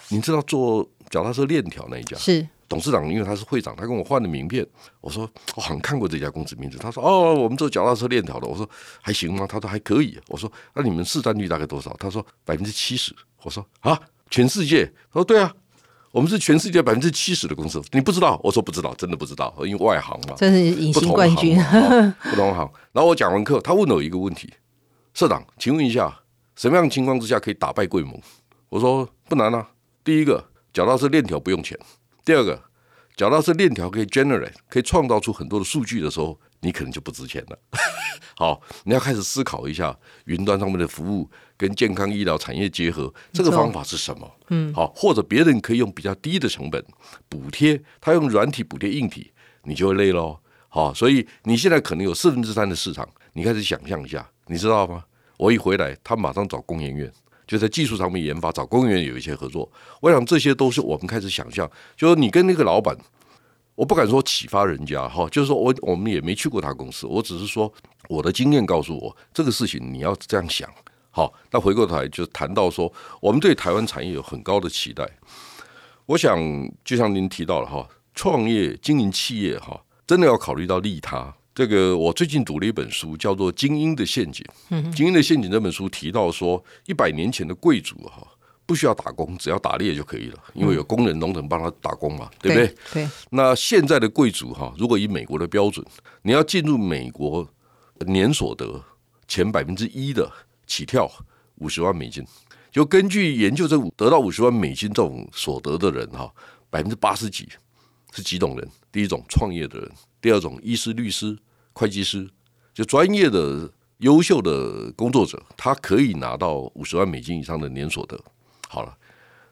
[0.09, 4.63] 您知道做脚踏车链条那一家是董事长，因为他是会长，他跟我换的名片。
[5.01, 8.45] 我说我好像看过这家公司名字，他说哦，我们做脚踏车链条的。
[8.45, 8.69] 我说
[9.01, 9.47] 还行吗？
[9.47, 10.15] 他说还可以。
[10.27, 11.91] 我说那你们市占率大概多少？
[11.99, 13.15] 他说百分之七十。
[13.41, 14.85] 我说啊，全世界？
[15.11, 15.51] 他说对啊。
[16.11, 18.39] 我们是全世界百分之七十的公司，你不知道？
[18.43, 20.35] 我说不知道，真的不知道，因为外行嘛。
[20.37, 21.55] 这是隐形冠军，
[22.31, 22.69] 不同行。
[22.91, 24.51] 然后我讲完课，他问了我一个问题：
[25.13, 26.21] 社长，请问一下，
[26.55, 28.19] 什么样的情况之下可以打败贵盟？
[28.69, 29.67] 我说不难啊。
[30.03, 30.43] 第一个，
[30.73, 31.77] 脚踏车链条不用钱；
[32.25, 32.59] 第二个，
[33.19, 37.59] 脚踏车链条可以 generate，可以创造出很多的数据的时候，你可能就不值钱了。
[38.37, 44.31] 好，你要开始思考一下云端上面的服务跟健康医疗产业结合，这个方法是什么？
[44.51, 46.81] 嗯，好，或者别人可以用比较低的成本
[47.27, 50.39] 补贴，他用软体补贴硬体，你就会累喽。
[50.69, 55.03] 好，所以你现在可能有四分之三的市场，你开始想象一下，你知道吗？
[55.35, 57.11] 我一回来，他马上找工研院，
[57.49, 59.67] 就在技术上面研发，找工研院有一些合作。
[60.01, 62.95] 我想这些都是我们开始想象，就是你跟那个老板。
[63.73, 67.73] 我不敢说启发人家哈，就是说我我们也没去过他公司，我只是说
[68.07, 70.69] 我的经验告诉我，这个事情你要这样想。
[71.09, 75.09] 好，那回过头来就谈到说，我们对台湾产业有很高的期待。
[76.05, 76.37] 我想
[76.85, 81.33] 就像您提到了哈，创业经营企业哈，真的要考虑到利他。
[81.59, 84.45] 这个我最近读了一本书，叫做《精英的陷阱》。
[84.95, 88.25] 《精英的陷阱》这本书提到说，一百年前的贵族哈。
[88.65, 92.67] 不需要打工，只要打猎就可以了，因为有工人、农人帮他打工嘛，对不对？
[92.67, 93.03] 对。
[93.03, 93.09] 对。
[93.31, 95.85] 那现在的贵族哈，如果以美国的标准，
[96.21, 97.45] 你要进入美国
[98.07, 98.81] 年所得
[99.27, 100.31] 前百分之一的
[100.65, 101.11] 起跳
[101.55, 102.23] 五十万美金，
[102.71, 106.31] 就根据研究，这得到五十万美金这种所得的人哈，
[106.69, 107.49] 百分之八十几
[108.13, 108.65] 是几种人？
[108.93, 109.91] 第一种创业的人，
[110.21, 111.35] 第二种医师、律师、
[111.79, 112.29] 会计师，
[112.73, 118.19] 就专业的优秀的工作者，他可以拿到五十万美金以上的年所得。
[118.67, 118.93] 好了，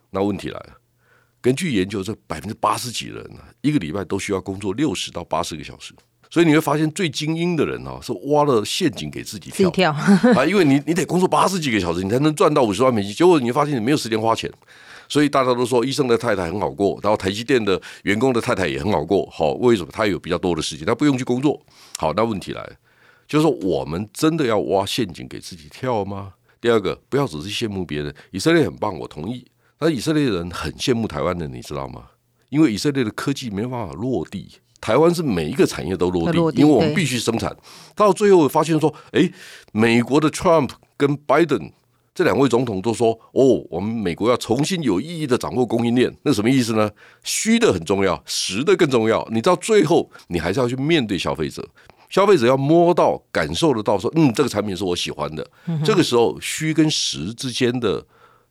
[0.10, 0.74] 那问题来了。
[1.40, 5.94] 根据研究，这百分之八十几的人呢，一个礼拜都需要工作六十到八十个小时。
[6.30, 9.94] 所以你会发现，最精英的人啊，是挖了陷阱给自己跳，跳
[10.36, 10.46] 啊！
[10.46, 13.14] 因为你你得工作八十几个小时，你才能赚到五十万美金。
[13.14, 14.52] 结果你会发现，你没有时间花钱。
[15.10, 19.28] 所以大家都说，医生的太太很好过，然后台积电的员工的太太也很好过。
[19.32, 19.90] 好，为什么？
[19.92, 21.62] 他有比较多的时间，他不用去工作。
[21.98, 22.74] 好，那问题来了，
[23.28, 26.34] 就是说，我们真的要挖陷阱给自己跳吗？
[26.60, 28.14] 第二个，不要只是羡慕别人。
[28.32, 29.46] 以色列很棒，我同意。
[29.80, 32.06] 那以色列人很羡慕台湾人，你知道吗？
[32.50, 34.50] 因为以色列的科技没办法落地，
[34.82, 37.56] 台湾是每一个产业都落地，落地因为我们必须生产。
[37.96, 39.32] 到最后发现说，哎，
[39.72, 41.72] 美国的 Trump 跟拜登
[42.18, 46.90] 这两位总统都说，哦，我们美国要重新有意义的掌握供应链，那什么意思呢？
[47.24, 49.24] 虚的很重要，实的更重要。
[49.32, 51.64] 你到最后，你还是要去面对消费者，
[52.10, 55.48] 消费者要摸到、感受得到，说，嗯，这个产品是我喜欢的。
[55.68, 58.04] 嗯、这个时候，虚跟实之间的。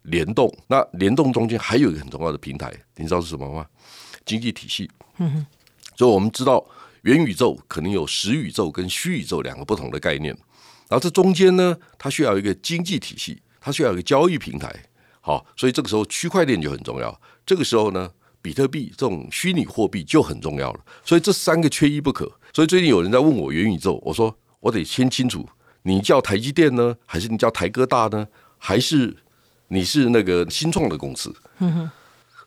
[0.09, 3.67] 联动，那联动中间还有一个很重要的平台，你知道是什么吗？
[4.25, 4.89] 经济体系。
[5.97, 6.65] 所以我们知道
[7.03, 10.33] 元宇宙可能有实宇宙跟虚宇宙两个不同的概念，
[10.89, 14.73] 然后这中间呢，它需要一个经济体系，它需要一个交易平台。
[15.21, 17.21] 好，所以这个时候区块链就很重要。
[17.45, 18.09] 这个时候呢，
[18.41, 20.81] 比特币这种虚拟货币就很重要了。
[21.05, 22.31] 所以这三个缺一不可。
[22.53, 25.45] 所以最近有人在问我元宇宙，我说我得先清楚，
[25.83, 29.17] 你叫台积电呢，还是你叫台哥大呢，还是？
[29.67, 31.35] 你是那个新创的公司，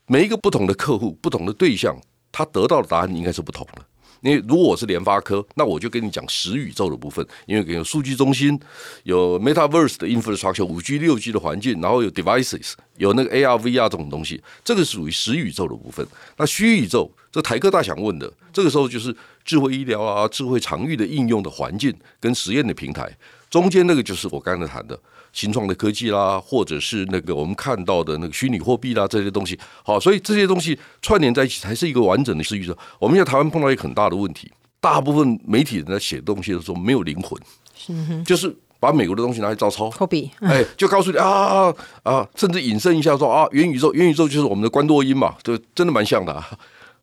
[0.06, 2.00] 每一个不同的客户、不同的对象，
[2.32, 3.84] 他得到的答案应该是不同的。
[4.22, 8.58] 因为如果我是联发科，那我就跟你讲实宇宙的部分，因为有数据中心、
[9.04, 16.06] 有 Metaverse 的 infrastructure、五 G、六 G 的环境，然后有 devices、有那个 AR、VR 这种东西，这个属于实宇宙的部分。
[16.36, 19.14] 那虚宇宙，这台科大想问的，这个时候就是
[19.44, 23.16] 智慧医疗啊、智慧场域的应用的环境跟实验的平台，
[23.48, 24.98] 中间那个就是我刚才谈的。
[25.32, 32.76] 新创的科技啦，或者是那个我们看到的那个虚拟货币啦，这些东西，好，所以这些东西串联在一起，才是一个完整的实宇宙。
[32.98, 34.50] 我们在台湾碰到一个很大的问题，
[34.80, 39.90] 大部分媒体人在写东西的时候没有灵魂，就是把美国的东西拿来照抄，
[40.40, 41.72] 哎，就告诉你啊
[42.02, 46.42] 啊，甚至引申一下说啊，元宇宙，元宇宙就是我们的关多音嘛，就真的蛮像的，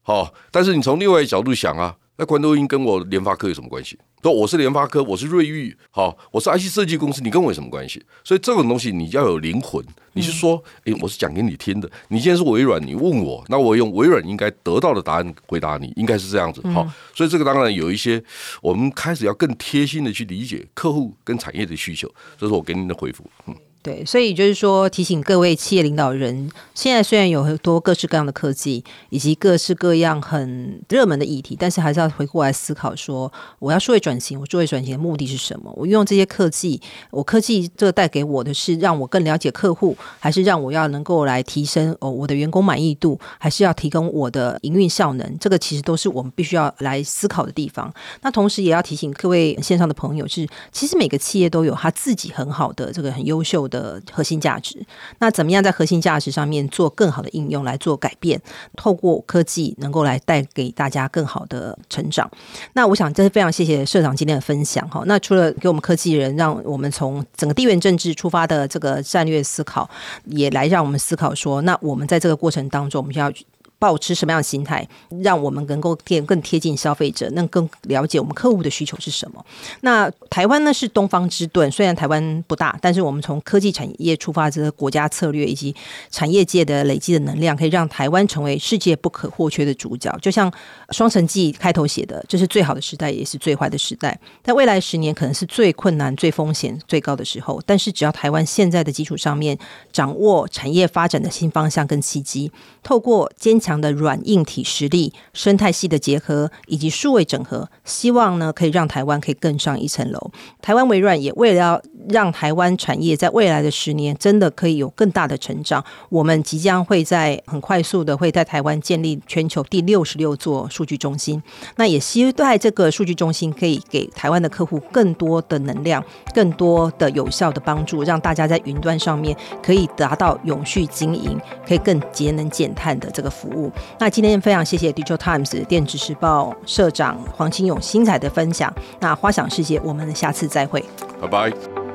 [0.01, 1.95] 好，但是你从另外一个角度想啊。
[2.17, 3.97] 那观多音跟我联发科有什么关系？
[4.23, 8.03] 说我是联发科，我是瑞昱，好，我是 IC 设计公司，你跟我有什么关系？
[8.23, 9.81] 所以这种东西你要有灵魂，
[10.13, 11.89] 你是说，诶，我是讲给你听的。
[12.09, 16.61] 你现在是微软，你问我，那我用微软应该得到的答案回答你，应该是这样子。
[16.73, 18.21] 好，所以这个当然有一些，
[18.61, 23.23] 我们开始要更贴心的去理解客户跟产业的需求，这是我给您的回复。
[23.45, 23.55] 嗯。
[23.87, 35.71] 对，所以就是说，提醒各位企业领导人，现在虽然有很多各式各样的科技，以及各式各样很热门的议题，但是还是要回过来思考说，我要数位转型，我数位转型的目的是什么？
[35.77, 36.81] 我用这些科技，
[37.11, 45.37] 我科技这带给我的是让我更了解客户，还是让我要能够来提升哦我的员工满意度，还是要提供我的营运效能？
[45.39, 47.89] 这个其实都是我们必须要来思考的地方。
[48.21, 53.76] 那同时也要提醒各位线上的朋友是，是其实每个企业都有他自己很好的这个很优秀的。
[53.77, 54.83] 的核心价值，
[55.19, 58.41] 那怎么样在核心价值上面做更好的应用，来做改变？
[58.75, 62.29] 透过科技能够来带给大家更好的成长。
[62.73, 65.03] 那我想真是非常谢谢社长今天的分享哈。
[65.05, 69.87] 那除了给我们科技人，让我们从整个地缘政治出发的这个战略思考，
[70.25, 73.31] 也来让我们思考说，那我们在这个过程当中，我们就要。
[73.79, 74.87] 保持什么样的心态，
[75.21, 79.45] 让我们能够贴更贴近消费者，能更了解我们客户的需求是什么？
[79.81, 85.75] 那台湾呢是东方之盾，虽然台湾不大，但是我们从科技产业出发，这个国家策略以及
[86.09, 90.15] 产业界的累积的能量，可以让台湾成为世界不可或缺的主角。
[90.21, 90.49] 就像
[90.91, 94.19] 《双城记》开头写的，这是最好的时代，也是最坏的时代。
[94.43, 97.61] 在未来十年，可能是最困难、最风险最高的时候。
[97.65, 99.57] 但是，只要台湾现在的基础上面
[99.91, 102.51] 掌握产业发展的新方向跟契机，
[102.81, 110.31] 透过坚强的软硬体实力、生态系的结合以及数位整合，希望呢可以让台湾可以更上一层楼。
[110.61, 121.43] 台湾微软也为了要让台湾产业在未来的十年真的可以有更大的成长，我们即将会在很快速的会在台湾建立全球第六十六座数据中心。
[121.75, 126.01] 那也希待这个数据中心可以给台湾的客户更多的能量、
[126.33, 131.37] 更多的有效的帮助，让大家在云端上面可以达到永续经营，
[131.67, 133.56] 可以更节能减碳的这个服务。
[133.99, 138.73] 那今天非常谢谢《Digital Times》电子时报社长黄清勇精彩的分享。
[138.99, 140.83] 那花想世界，我们下次再会，
[141.21, 141.86] 拜拜。